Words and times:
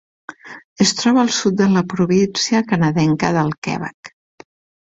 Es 0.85 0.93
troba 1.01 1.21
al 1.25 1.29
sud 1.39 1.59
de 1.59 1.67
la 1.75 1.85
província 1.93 2.63
canadenca 2.73 3.31
del 3.39 3.55
Quebec. 3.69 4.13